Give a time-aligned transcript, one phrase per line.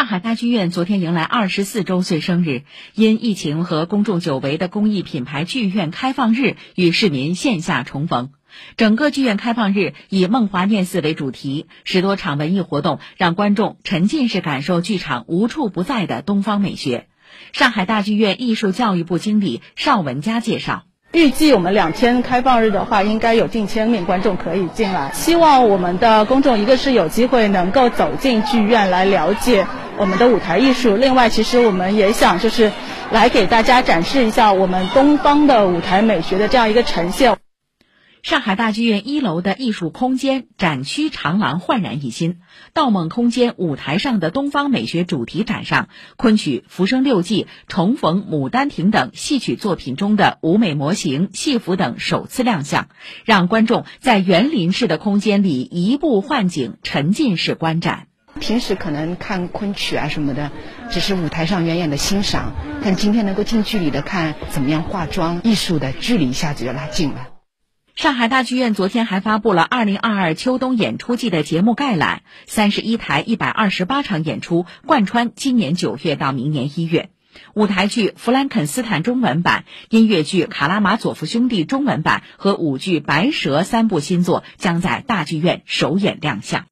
[0.00, 2.62] 上海大剧院昨天迎来二十四周岁生日，
[2.94, 8.30] 因疫情和公众久违的公益品牌剧院开放日与市民线下重逢。
[8.78, 17.08] 整个剧院开放日以“梦华念寺”为主题，十多场文艺活动让观众沉浸式感受剧场无处不在的东方美学。
[17.52, 20.84] 上海大剧院艺术教育部经理邵文佳介绍。
[21.12, 25.12] 预计我们两天开放日的话，应该有近千名观众可以进来。
[25.12, 29.66] 希望我们的公众，一个是有机会能够走进剧院来了解
[30.00, 32.72] 我们的舞台艺术，另外，其实我们也想就是
[33.12, 37.36] 来给大家展示一下我们东方的舞台美学的这样一个呈现。
[38.22, 42.38] 上海大剧院一楼的艺术空间展区长廊焕然一新，
[42.72, 52.88] 盗梦空间舞台上的东方美学主题展上，昆曲《浮生六记》重逢《牡丹亭》等戏曲作品中的舞美模型、戏服等首次亮相，
[53.26, 58.09] 让观众在园林式的空间里移步换景，沉浸式观展。
[58.40, 60.50] 平时可能看昆曲啊什么的，
[60.90, 67.28] 只是舞台上远远的欣赏，但今天能够近距离的看怎么样化妆，艺术的距离一下子就拉近了。
[67.94, 77.10] 上海大剧院昨天还发布了二零二二秋冬演出季的节目概览，三十一台一百二十八场演出贯穿今年九月到明年一月。
[77.54, 86.66] 舞台剧《弗兰肯斯坦》中文版、音乐剧《卡拉马佐夫兄弟》中文版和舞剧《白蛇》三部新作将在大剧院首演亮相。